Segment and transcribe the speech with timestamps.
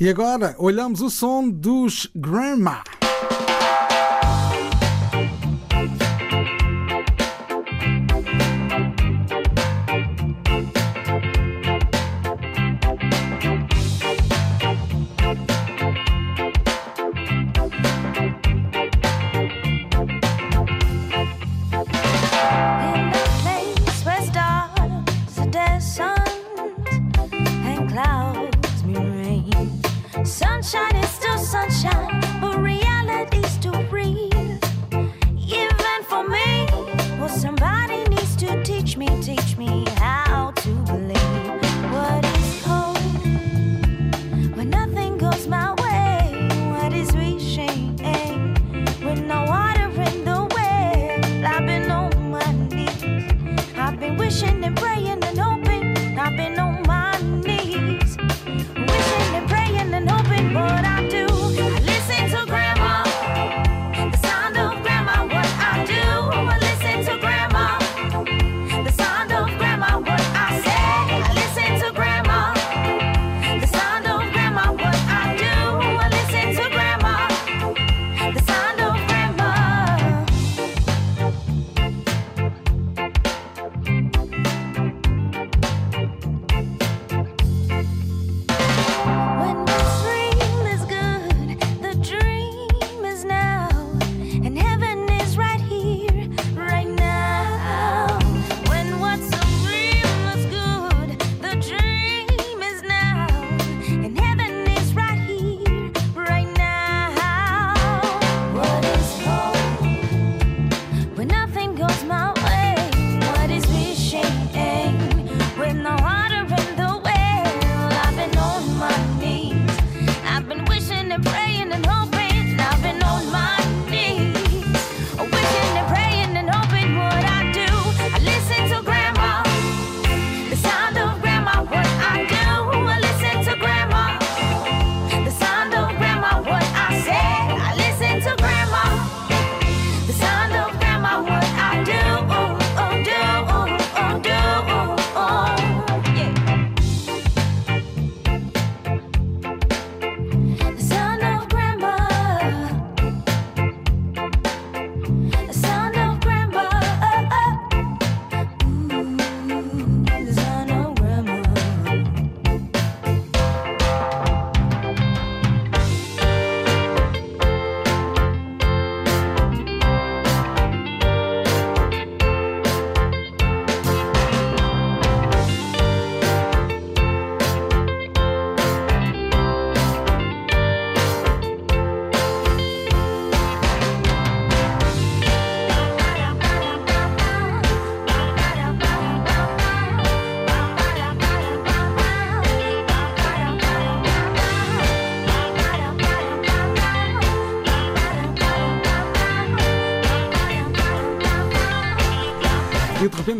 [0.00, 2.82] E agora olhamos o som dos Grandma.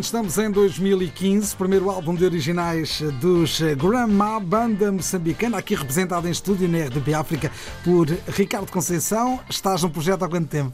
[0.05, 6.67] Estamos em 2015, primeiro álbum de originais dos Grandma, banda moçambicana, aqui representada em estúdio
[6.67, 7.51] na RDP África
[7.83, 9.39] por Ricardo Conceição.
[9.47, 10.73] Estás no projeto há quanto tempo?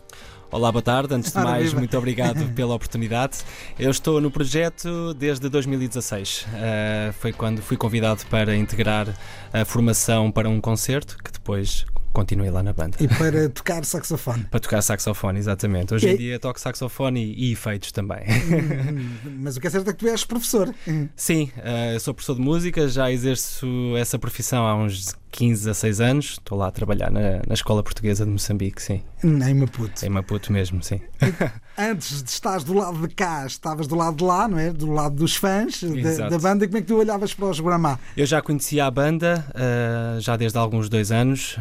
[0.50, 1.14] Olá, boa tarde.
[1.14, 3.40] Antes de mais, muito obrigado pela oportunidade.
[3.78, 6.46] Eu estou no projeto desde 2016.
[6.48, 9.08] Uh, foi quando fui convidado para integrar
[9.52, 11.86] a formação para um concerto, que depois
[12.18, 12.98] continuei lá na banda.
[13.00, 14.44] E para tocar saxofone.
[14.46, 15.94] Para tocar saxofone, exatamente.
[15.94, 18.22] Hoje E- em dia toco saxofone e, e efeitos também.
[19.40, 20.74] Mas o que é certo é que tu és professor.
[21.16, 23.68] Sim, uh, sou professor de música, já exerço
[23.98, 26.26] essa profissão há uns 15 a 6 anos.
[26.32, 29.04] Estou lá a trabalhar na, na Escola Portuguesa de Moçambique, sim.
[29.24, 30.04] Nem Maputo.
[30.04, 31.00] Em Maputo mesmo, sim.
[31.78, 34.74] Antes de estares do lado de cá, estavas do lado de lá, não é?
[34.74, 36.66] Do lado dos fãs da, da banda.
[36.66, 38.00] Como é que tu olhavas para os Grandma?
[38.16, 41.56] Eu já conhecia a banda uh, já desde há alguns dois anos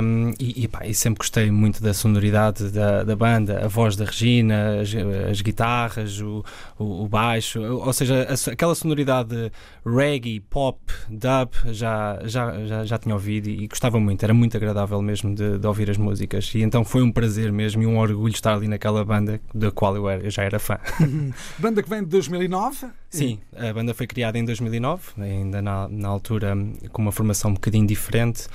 [0.00, 3.96] um, e, e, pá, e sempre gostei muito da sonoridade da, da banda, a voz
[3.96, 4.94] da Regina, as,
[5.30, 6.44] as guitarras, o,
[6.78, 9.50] o, o baixo, ou seja, a aquela sonoridade
[9.84, 15.00] reggae, pop, dub, já, já, já, já tinha ouvido e, gostava muito, era muito agradável
[15.02, 18.32] mesmo de, de ouvir as músicas e então foi um prazer mesmo e um orgulho
[18.32, 20.78] estar ali naquela banda da qual eu, era, eu já era fã.
[21.58, 22.86] Banda que vem de 2009.
[23.10, 26.56] Sim, a banda foi criada em 2009, ainda na, na altura
[26.92, 28.46] com uma formação um bocadinho diferente.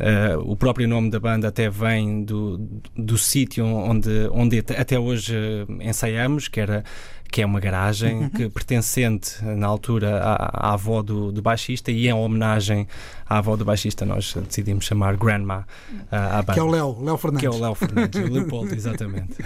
[0.00, 2.56] Uh, o próprio nome da banda até vem do,
[2.96, 6.82] do sítio onde, onde até- hoje uh, ensaiamos, que era,
[7.30, 12.08] que é uma garagem que pertencente na altura à, à avó do, do baixista e
[12.08, 12.86] em homenagem
[13.30, 15.64] à avó do baixista nós decidimos chamar Grandma
[16.10, 16.54] ah, à banda.
[16.54, 17.40] Que é o Léo, Léo Fernandes.
[17.40, 19.36] Que é o Léo Fernandes, o Leopoldo, exatamente.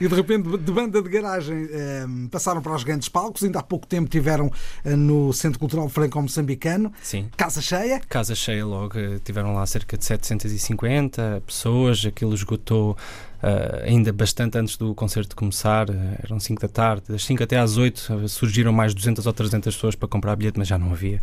[0.00, 3.44] E de repente, de banda de garagem, eh, passaram para os grandes palcos.
[3.44, 4.50] Ainda há pouco tempo tiveram
[4.84, 6.92] eh, no Centro Cultural Franco-Moçambicano.
[7.00, 7.28] Sim.
[7.36, 8.00] Casa cheia.
[8.08, 12.96] Casa cheia logo, eh, tiveram lá cerca de 750 pessoas, aquilo esgotou
[13.38, 15.94] Uh, ainda bastante antes do concerto começar, uh,
[16.24, 19.74] eram 5 da tarde, das 5 até às 8 uh, surgiram mais 200 ou 300
[19.74, 21.20] pessoas para comprar bilhete, mas já não havia.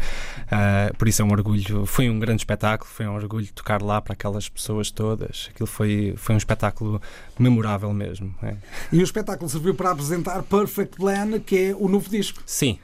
[0.97, 4.13] por isso é um orgulho, foi um grande espetáculo, foi um orgulho tocar lá para
[4.13, 5.49] aquelas pessoas todas.
[5.49, 7.01] Aquilo foi, foi um espetáculo
[7.37, 8.33] memorável mesmo.
[8.41, 8.55] é.
[8.91, 12.41] E o espetáculo serviu para apresentar Perfect Plan, que é o novo disco.
[12.45, 12.79] Sim,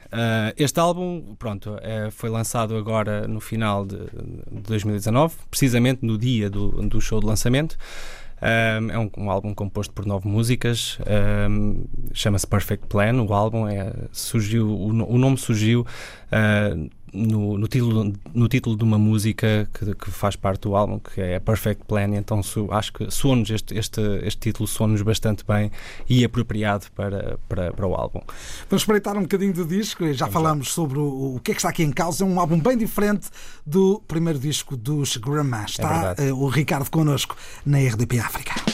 [0.56, 1.76] este álbum, pronto,
[2.10, 7.26] foi lançado agora no final de, de 2019, precisamente no dia do, do show de
[7.26, 7.78] lançamento.
[8.42, 10.98] Um, é um, um, álbum composto por nove músicas,
[11.48, 13.22] um, chama-se Perfect Plan.
[13.22, 18.84] O álbum é, surgiu, o, o nome surgiu uh, no, no, título, no título de
[18.84, 22.14] uma música que, que, faz parte do álbum, que é Perfect Plan.
[22.16, 25.70] Então su, acho que soa-nos este, este, este título soa-nos bastante bem
[26.08, 28.20] e apropriado para, para, para o álbum.
[28.68, 30.10] Vamos espreitar um bocadinho do disco.
[30.12, 30.72] Já Vamos falamos lá.
[30.72, 32.24] sobre o, o que é que está aqui em causa.
[32.24, 33.28] É um álbum bem diferente
[33.66, 35.64] do primeiro disco dos Grandma.
[35.64, 37.36] Está é uh, o Ricardo connosco
[37.66, 38.71] na RDP África.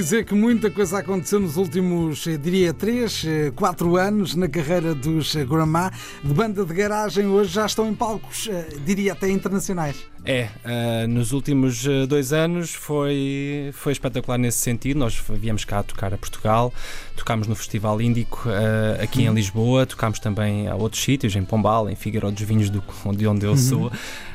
[0.00, 5.36] Dizer que muita coisa aconteceu nos últimos, eh, diria, 3, 4 anos na carreira dos
[5.36, 5.90] eh, Gramá.
[6.22, 9.96] De banda de garagem, hoje já estão em palcos, eh, diria até internacionais.
[10.26, 14.98] É, uh, nos últimos uh, dois anos foi, foi espetacular nesse sentido.
[14.98, 16.72] Nós viemos cá a tocar a Portugal,
[17.14, 21.90] tocámos no Festival Índico uh, aqui em Lisboa, tocámos também a outros sítios, em Pombal,
[21.90, 22.82] em Figueiró dos Vinhos, do,
[23.14, 23.92] de onde eu sou.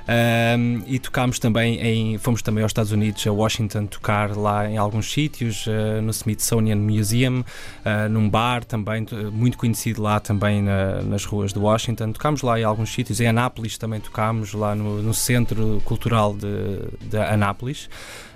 [0.09, 2.17] Um, e tocámos também em.
[2.17, 6.77] Fomos também aos Estados Unidos, a Washington, tocar lá em alguns sítios, uh, no Smithsonian
[6.77, 12.11] Museum, uh, num bar também, muito conhecido lá também na, nas ruas de Washington.
[12.11, 17.07] Tocámos lá em alguns sítios, em Anápolis também tocámos, lá no, no Centro Cultural de,
[17.07, 17.89] de Anápolis.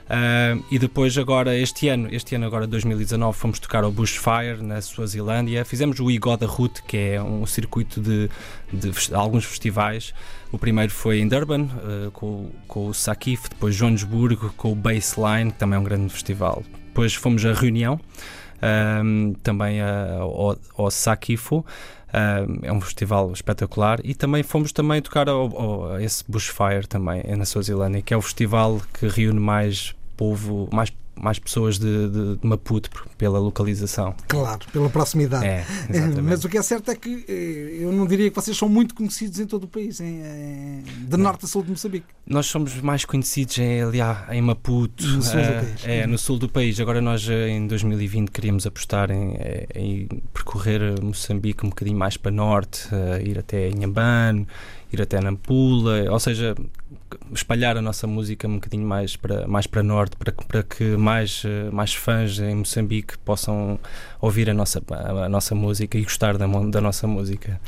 [0.03, 4.81] Uh, e depois agora este ano, este ano agora 2019, fomos tocar ao Bushfire na
[4.81, 5.63] Suazilândia.
[5.63, 8.29] Fizemos o Igoda Route, que é um circuito de,
[8.71, 10.13] de, de alguns festivais.
[10.51, 15.51] O primeiro foi em Durban, uh, com, com o Sakif, depois Joanesburgo com o Baseline,
[15.51, 16.63] que também é um grande festival.
[16.87, 21.65] Depois fomos a Reunião, uh, também ao, ao Sakifo.
[22.13, 23.99] Uh, é um festival espetacular.
[24.03, 28.17] E também fomos também tocar ao, ao, a esse Bushfire também na Suazilândia, que é
[28.17, 34.15] o festival que reúne mais povo, mais mais pessoas de, de, de, Maputo pela localização.
[34.27, 35.45] Claro, pela proximidade.
[35.45, 35.65] É,
[36.21, 38.93] Mas o que é certo é que eh, eu não diria que vocês são muito
[38.93, 42.05] conhecidos em todo o país, em, de norte a sul de Moçambique.
[42.25, 45.85] Nós somos mais conhecidos em, aliás, em Maputo, no sul, do país.
[45.85, 46.79] É, no sul do país.
[46.79, 49.35] Agora nós eh, em 2020 queríamos apostar em,
[49.75, 52.87] em percorrer Moçambique um bocadinho mais para norte,
[53.23, 54.47] ir até Inhambane,
[54.93, 56.55] ir até Nampula, ou seja,
[57.33, 61.43] espalhar a nossa música um bocadinho mais para, mais para norte, para, para que mais,
[61.45, 63.79] eh, mais fãs em Moçambique possam
[64.21, 67.59] ouvir a nossa, a, nossa música e gostar da, da nossa música.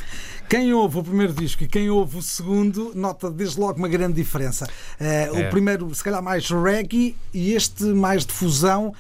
[0.50, 4.14] Quem ouve o primeiro disco e quem ouve o segundo nota desde logo uma grande
[4.14, 4.66] diferença.
[5.00, 5.48] Uh, é.
[5.48, 8.94] O primeiro, se calhar, mais reggae e este mais de fusão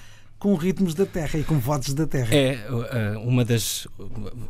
[0.45, 2.27] com ritmos da terra e com vozes da terra.
[2.31, 3.87] É, uh, uma das.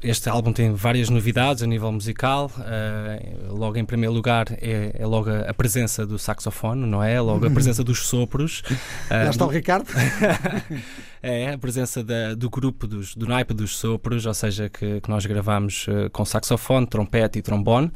[0.04, 2.52] Este álbum tem várias novidades a nível musical.
[2.58, 7.22] Uh, logo em primeiro lugar é, é, logo a presença do saxofone, não é?
[7.22, 8.62] Logo a presença dos sopros.
[9.10, 9.88] Já está o Ricardo?
[11.24, 15.10] é a presença da, do grupo dos, do naipe dos sopros, ou seja, que, que
[15.10, 17.88] nós gravamos uh, com saxofone, trompete e trombone.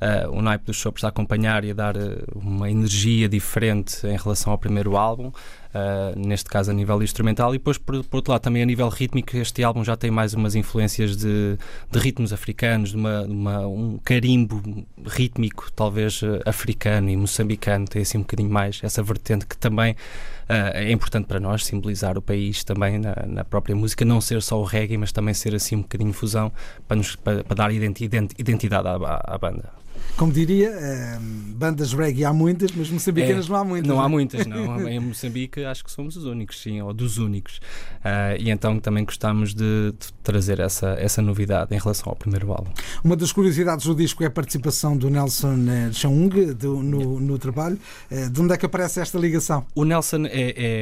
[0.00, 4.16] Uh, o naipe dos sopros a acompanhar e a dar uh, uma energia diferente em
[4.16, 5.32] relação ao primeiro álbum.
[5.68, 8.88] Uh, neste caso a nível instrumental, e depois, por, por, outro lado, também a nível
[8.88, 11.58] rítmico, este álbum já tem mais umas influências de,
[11.90, 14.62] de ritmos africanos, de uma, uma, um carimbo
[15.06, 19.92] rítmico, talvez uh, africano e moçambicano, tem assim um bocadinho mais essa vertente que também
[19.92, 24.40] uh, é importante para nós, simbolizar o país também na, na, própria música, não ser
[24.40, 26.50] só o reggae, mas também ser assim um bocadinho fusão
[26.86, 29.70] para, nos, para, para dar identidade à, à banda.
[30.18, 31.22] Como diria, uh,
[31.54, 33.88] bandas reggae há muitas, mas moçambicanas é, não há muitas.
[33.88, 34.02] Não né?
[34.02, 34.88] há muitas, não.
[34.90, 37.58] em Moçambique acho que somos os únicos, sim, ou dos únicos.
[37.98, 42.50] Uh, e então também gostamos de, de, trazer essa, essa novidade em relação ao primeiro
[42.50, 42.70] álbum.
[43.04, 47.38] Uma das curiosidades do disco é a participação do Nelson uh, Chaung do, no, no,
[47.38, 47.78] trabalho.
[48.10, 49.64] Uh, de onde é que aparece esta ligação?
[49.72, 50.80] O Nelson é, é,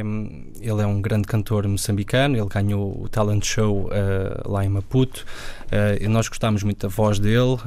[0.60, 5.26] ele é um grande cantor moçambicano, ele ganhou o Talent Show uh, lá em Maputo.
[5.66, 7.58] Uh, nós gostamos muito da voz dele.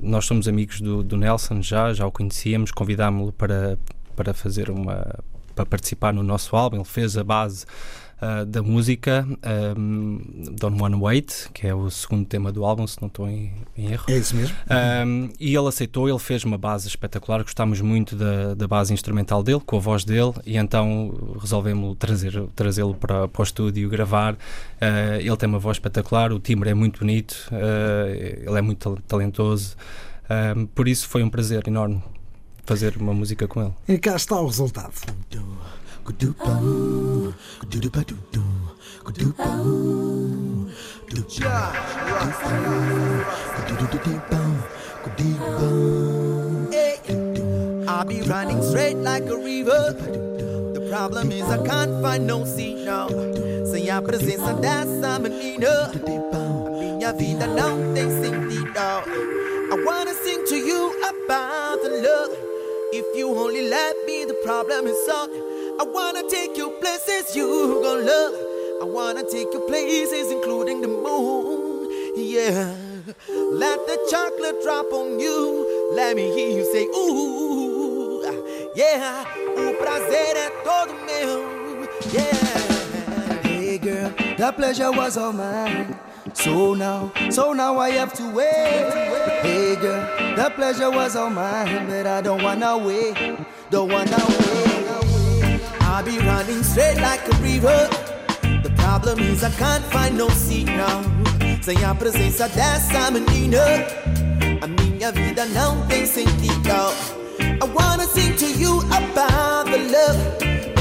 [0.00, 3.78] Nós somos amigos do, do, Nelson já, já o conhecíamos, convidámo-lo para,
[4.14, 5.18] para fazer uma
[5.54, 6.76] para participar no nosso álbum.
[6.76, 7.66] Ele fez a base
[8.22, 9.26] uh, da música
[9.76, 10.20] um,
[10.58, 13.92] Don't Wanna Wait, que é o segundo tema do álbum, se não estou em, em
[13.92, 14.04] erro.
[14.08, 14.56] É isso mesmo.
[15.06, 19.42] Um, e ele aceitou, ele fez uma base espetacular, gostámos muito da, da base instrumental
[19.42, 24.34] dele, com a voz dele, e então resolvemos trazer, trazê-lo para, para o estúdio gravar.
[24.34, 28.98] Uh, ele tem uma voz espetacular, o timbre é muito bonito, uh, ele é muito
[29.06, 29.76] talentoso.
[30.30, 32.02] Um, por isso foi um prazer enorme
[32.64, 33.74] fazer uma música com ele.
[33.88, 34.92] E cá está o resultado.
[47.88, 49.92] I'll be running straight like a river.
[50.74, 52.44] The problem is I can't find no
[52.84, 53.08] now.
[53.66, 59.51] Sem a presença dessa menina, a minha vida não tem sentido.
[59.72, 62.36] I wanna sing to you about the love.
[62.92, 65.32] If you only let me, the problem is solved.
[65.80, 68.34] I wanna take you places you gon' love.
[68.82, 71.88] I wanna take you places, including the moon.
[72.14, 72.76] Yeah.
[73.30, 75.90] Let the chocolate drop on you.
[75.94, 78.20] Let me hear you say, ooh.
[78.76, 79.24] Yeah.
[79.56, 81.88] O prazer é todo meu.
[82.12, 83.40] Yeah.
[83.42, 85.96] Hey girl, the pleasure was all mine.
[86.34, 88.92] So now, so now I have to wait.
[89.42, 93.16] Hey girl, the pleasure was all mine, but I don't wanna wait.
[93.70, 95.60] Don't wanna wait.
[95.80, 97.88] I'll be running straight like a river.
[98.62, 100.28] The problem is I can't find no
[100.66, 101.02] now.
[101.62, 103.62] Sem a presença dessa menina,
[104.62, 106.92] a minha vida não tem sentido.
[107.38, 110.18] I wanna sing to you about the love.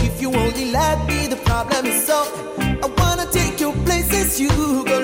[0.03, 2.31] If you only let me, the problem is solved.
[2.59, 4.49] I wanna take you places you
[4.85, 5.00] go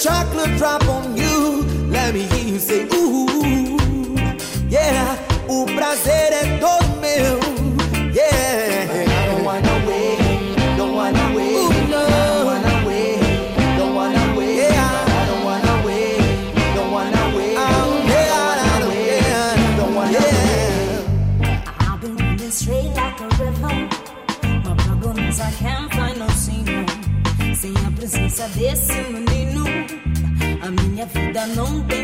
[0.00, 1.62] Chocolate drop on you.
[1.90, 3.76] Let me hear you say, ooh.
[4.68, 5.18] Yeah.
[5.48, 7.41] O prazer é todo meu.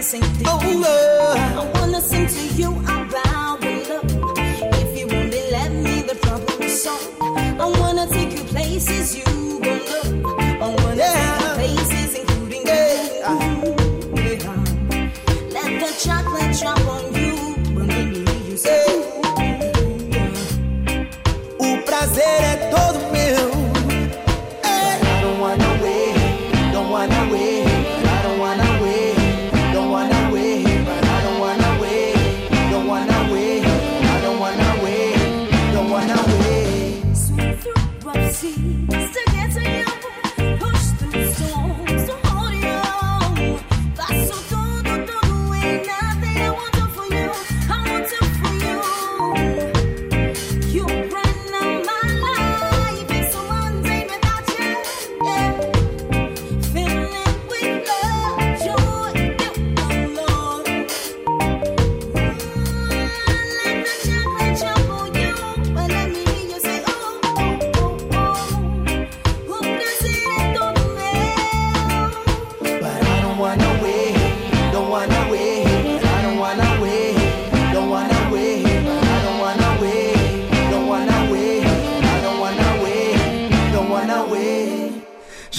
[0.08, 0.50] Não tem sentido.
[0.50, 1.38] Oh, love.
[1.38, 2.97] I wanna sing to you about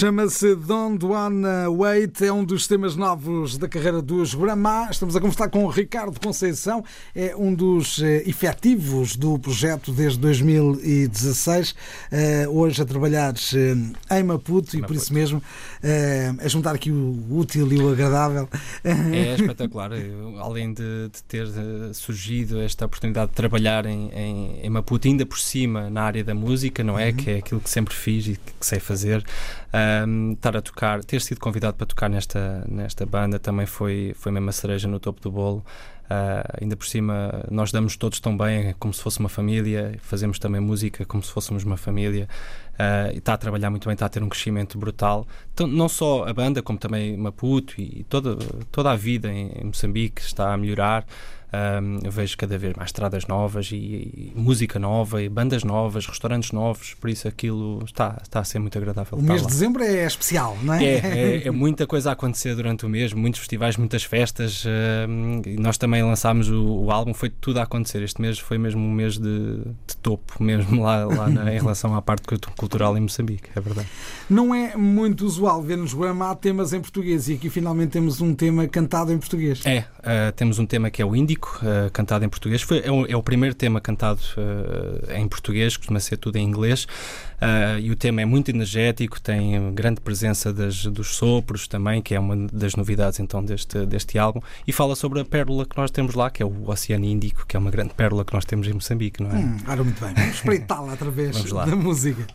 [0.00, 4.88] Chama-se Don't Wanna Wait, é um dos temas novos da carreira dos Gramá.
[4.90, 6.82] Estamos a conversar com o Ricardo Conceição,
[7.14, 11.74] é um dos eh, efetivos do projeto desde 2016,
[12.10, 15.42] eh, hoje a trabalhar eh, em Maputo e por isso mesmo
[16.42, 18.48] a juntar aqui o útil e o agradável.
[18.82, 19.90] É espetacular.
[20.38, 21.46] Além de, de ter
[21.92, 26.34] surgido esta oportunidade de trabalhar em, em, em Maputo, ainda por cima na área da
[26.34, 27.12] música, não é?
[27.12, 29.22] Que é aquilo que sempre fiz e que sei fazer.
[29.72, 34.32] Ahm, estar a tocar, ter sido convidado para tocar nesta, nesta banda também foi, foi
[34.32, 35.64] mesmo a cereja no topo do bolo.
[36.12, 39.96] Ah, ainda por cima, nós damos todos tão bem, é como se fosse uma família,
[40.00, 42.28] fazemos também música como se fôssemos uma família.
[42.76, 45.24] Ah, e está a trabalhar muito bem, está a ter um crescimento brutal.
[45.54, 48.36] Então, não só a banda, como também Maputo e toda,
[48.72, 51.06] toda a vida em, em Moçambique está a melhorar.
[51.52, 56.06] Ahm, eu vejo cada vez mais estradas novas e, e música nova e bandas novas,
[56.06, 59.18] restaurantes novos, por isso aquilo está, está a ser muito agradável.
[59.18, 59.46] O mês lá.
[59.48, 60.84] de dezembro é especial, não é?
[60.84, 60.96] É,
[61.44, 64.64] é, é muita coisa a acontecer durante o mês, muitos festivais, muitas festas.
[65.46, 68.02] e nós também lançámos o, o álbum, foi tudo a acontecer.
[68.02, 71.94] Este mês foi mesmo um mês de, de topo, mesmo lá, lá na- em relação
[71.94, 73.88] à parte cultu- cultural em Moçambique, é verdade.
[74.28, 78.34] Não é muito usual ver nos Gramá temas em português e aqui finalmente temos um
[78.34, 79.64] tema cantado em português.
[79.66, 82.62] É, ah, temos um tema que é o Índico, ah, cantado em português.
[82.62, 86.44] Foi, é, o, é o primeiro tema cantado ah, em português, costuma ser tudo em
[86.44, 86.86] inglês.
[87.40, 92.14] Ah, e o tema é muito energético, tem grande presença das, dos sopros também, que
[92.14, 94.40] é uma das novidades então deste, deste álbum.
[94.66, 97.56] E fala sobre a pérola que nós temos lá, que é o Oceano Índico, que
[97.56, 99.38] é uma grande pérola que nós temos em Moçambique, não é?
[99.38, 100.14] Hum, ora, muito bem.
[100.14, 102.26] Vamos espreitá-la através da música.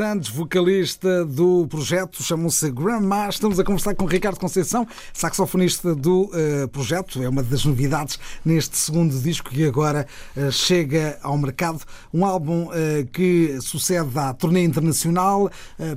[0.00, 3.28] Santos, vocalista do projeto, chamam-se Grandma.
[3.28, 7.22] Estamos a conversar com Ricardo Conceição, saxofonista do eh, projeto.
[7.22, 11.82] É uma das novidades neste segundo disco que agora eh, chega ao mercado.
[12.14, 15.50] Um álbum eh, que sucede à turnê internacional.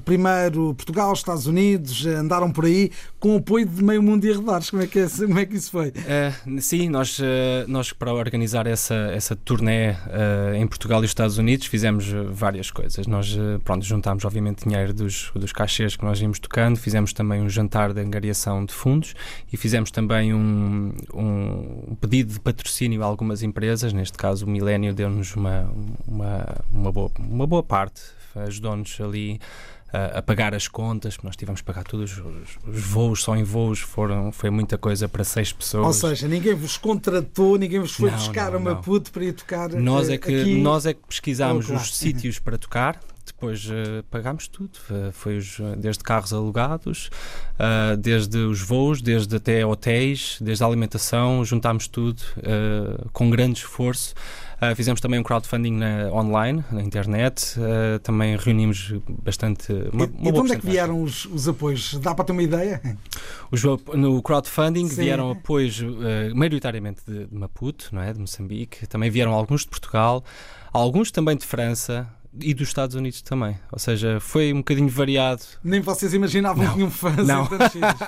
[0.03, 2.91] Primeiro Portugal, Estados Unidos, andaram por aí
[3.23, 4.69] com apoio de meio mundo e arredores.
[4.69, 5.93] Como é que, é, como é que isso foi?
[6.05, 11.11] Eh, sim, nós, eh, nós para organizar essa, essa turnê eh, em Portugal e os
[11.11, 13.07] Estados Unidos fizemos eh, várias coisas.
[13.07, 13.33] Nós
[13.63, 17.93] pronto, juntámos obviamente dinheiro dos, dos cachês que nós íamos tocando, fizemos também um jantar
[17.93, 19.13] de angariação de fundos
[19.53, 24.49] e fizemos também um, um- um pedido de patrocínio a algumas empresas, neste caso o
[24.49, 25.71] Milênio deu-nos uma,
[26.05, 28.01] uma, uma, boa, uma boa parte,
[28.35, 29.39] ajudou-nos ali
[29.93, 33.43] a, a pagar as contas, nós tivemos que pagar todos os, os voos, só em
[33.43, 35.85] voos foram, foi muita coisa para seis pessoas.
[35.85, 38.75] Ou seja, ninguém vos contratou, ninguém vos foi Não, buscar não, a não.
[38.75, 40.55] Maputo para ir tocar Nós eh, é que, aqui.
[40.59, 42.99] nós é que pesquisámos os sítios para tocar,
[43.43, 44.71] depois eh, pagámos tudo.
[44.89, 47.09] Eh, Foi os, eh, desde carros alugados,
[47.59, 52.21] ah, desde os voos, desde até hotéis, desde a alimentação, juntámos tudo
[53.11, 54.13] com grande esforço.
[54.77, 57.55] Fizemos também um crowdfunding na- online, na internet.
[58.01, 59.73] também reunimos bastante.
[59.91, 61.95] Uma, E- uma e de boa onde é que vieram os, os apoios?
[61.95, 62.81] Dá para ter uma ideia?
[63.51, 63.61] Os
[63.93, 64.95] no crowdfunding Sim.
[65.01, 68.13] vieram apoios eh, maioritariamente de, de Maputo, não é?
[68.13, 68.87] de Moçambique.
[68.87, 70.23] Também vieram alguns de Portugal,
[70.71, 72.07] alguns também de França
[72.39, 73.57] e dos Estados Unidos também.
[73.71, 75.43] Ou seja, foi um bocadinho variado.
[75.63, 77.47] Nem vocês imaginavam que tinham fãs Não.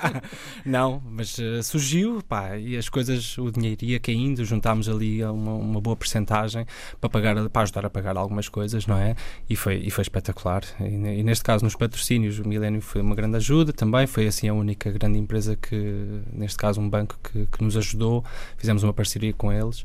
[0.64, 5.54] Não, mas eh, surgiu pá, e as coisas, o dinheiro ia caindo, juntámos ali uma,
[5.54, 6.66] uma boa percentagem
[7.00, 9.14] para, pagar, para ajudar a pagar algumas coisas, não é?
[9.48, 10.62] E foi, e foi espetacular.
[10.80, 14.06] E, e neste caso, nos patrocínios, o Milênio foi uma grande ajuda também.
[14.06, 18.24] Foi assim a única grande empresa que, neste caso, um banco que, que nos ajudou.
[18.56, 19.84] Fizemos uma parceria com eles.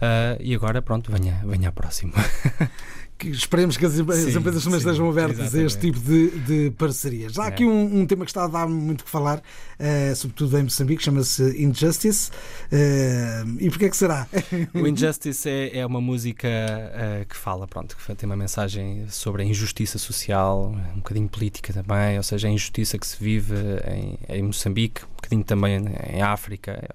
[0.00, 2.14] Ah, e agora, pronto, venha, venha a próxima.
[3.20, 6.70] Que esperemos que as, as Sim, empresas também estejam abertas a este tipo de, de
[6.70, 7.38] parcerias.
[7.38, 7.48] Há É.
[7.48, 9.42] aqui um, um tema que está a dar muito que falar,
[9.78, 12.30] eh, sobretudo em Moçambique, chama-se Injustice.
[12.72, 14.26] Eh, e porquê que será?
[14.72, 19.42] O Injustice é, é uma música eh, que fala, pronto, que tem uma mensagem sobre
[19.42, 23.54] a injustiça social, um bocadinho política também, ou seja, a injustiça que se vive
[23.86, 25.76] em, em Moçambique, um bocadinho também
[26.14, 26.88] em África.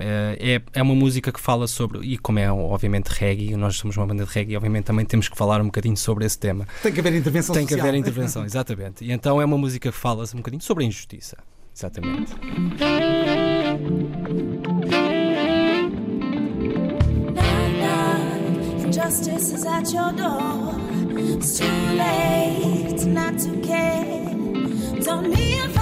[0.00, 0.38] Eh,
[0.74, 4.06] É, é uma música que fala sobre, e como é obviamente reggae, nós somos uma
[4.06, 6.66] banda de reggae, obviamente também temos que falar um bocadinho sobre esse tema.
[6.82, 7.88] Tem que haver intervenção Tem que social.
[7.88, 9.04] haver intervenção, exatamente.
[9.04, 11.36] E então é uma música que fala um bocadinho sobre a injustiça.
[11.74, 12.32] Exatamente.
[18.84, 20.74] Injustice is at your door.
[21.18, 24.24] It's too late not to care.
[25.02, 25.81] Don't even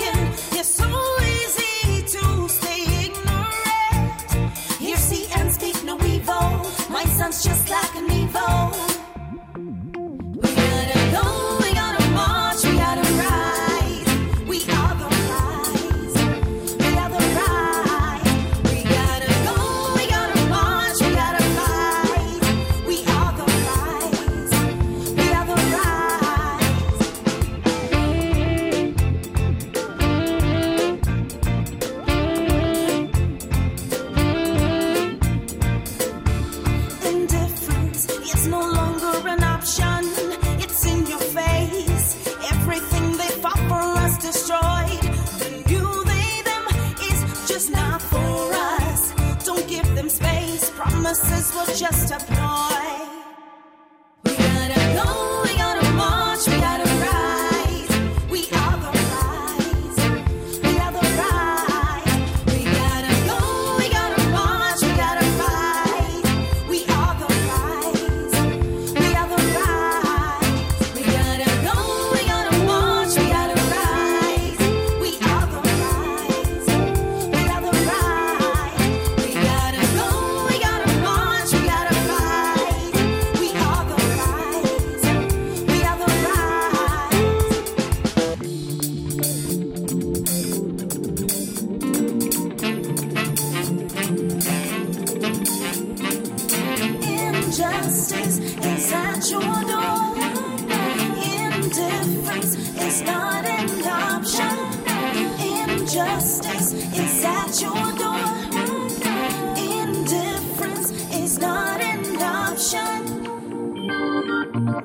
[114.61, 114.77] Som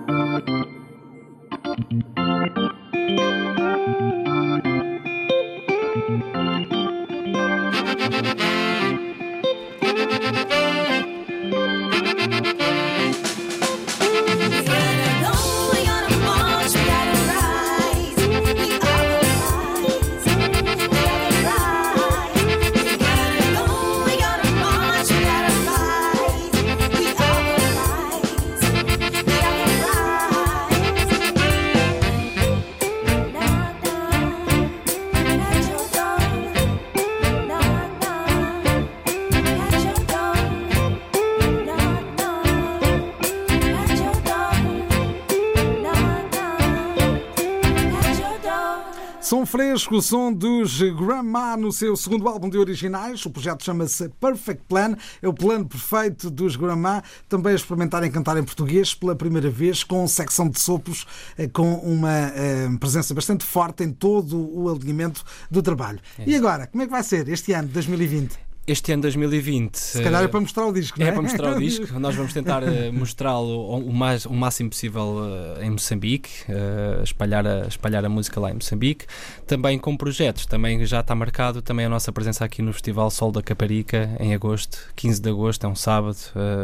[49.87, 53.25] fresco, o som dos Grandma no seu segundo álbum de originais.
[53.25, 54.97] O projeto chama-se Perfect Plan.
[55.23, 57.03] É o plano perfeito dos Grandma.
[57.29, 61.07] Também a experimentarem cantar em português pela primeira vez, com secção de sopros,
[61.39, 66.01] eh, com uma eh, presença bastante forte em todo o alinhamento do trabalho.
[66.27, 68.47] E agora, como é que vai ser este ano, 2020?
[68.69, 69.77] Este ano 2020.
[69.77, 71.11] Se calhar é para mostrar o disco, não é?
[71.11, 72.01] É para mostrar o disco.
[72.01, 75.21] Nós vamos tentar eh, mostrá-lo o, mais, o máximo possível
[75.61, 79.07] eh, em Moçambique, eh, espalhar, a, espalhar a música lá em Moçambique.
[79.47, 83.31] Também com projetos, também já está marcado também a nossa presença aqui no Festival Sol
[83.31, 86.19] da Caparica, em agosto, 15 de agosto, é um sábado.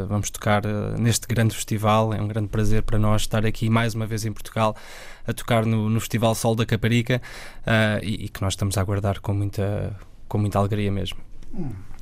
[0.09, 0.65] Vamos tocar
[0.99, 2.13] neste grande festival.
[2.13, 4.75] É um grande prazer para nós estar aqui mais uma vez em Portugal
[5.25, 7.23] a tocar no, no Festival Sol da Caparica
[8.03, 11.19] e, e que nós estamos a aguardar com muita, com muita alegria mesmo.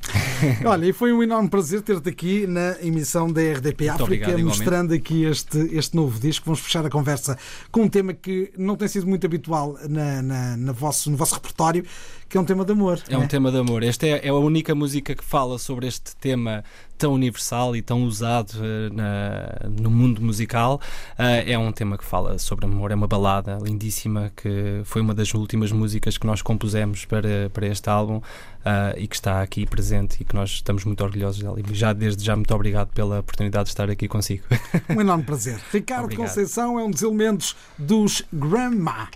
[0.65, 4.57] Olha, e foi um enorme prazer ter-te aqui na emissão da RDP África, obrigado, igualmente.
[4.57, 6.45] mostrando aqui este, este novo disco.
[6.45, 7.37] Vamos fechar a conversa
[7.71, 11.35] com um tema que não tem sido muito habitual na, na, na vosso, no vosso
[11.35, 11.85] repertório,
[12.31, 12.97] que é um tema de amor.
[13.09, 13.83] É não um tema de amor.
[13.83, 16.63] Esta é, é a única música que fala sobre este tema
[16.97, 20.79] tão universal e tão usado eh, na- no mundo musical.
[21.17, 22.91] Ah, é um tema que fala sobre amor.
[22.91, 27.67] É uma balada lindíssima que foi uma das últimas músicas que nós compusemos para, para
[27.67, 28.21] este álbum
[28.63, 31.57] ah, e que está aqui presente e que nós estamos muito orgulhosos dela.
[31.59, 34.43] E já desde já muito obrigado pela oportunidade de estar aqui consigo.
[34.89, 35.59] Um enorme prazer.
[35.71, 36.27] Ricardo Obrigado.
[36.27, 39.09] Conceição é um dos elementos dos Grandma.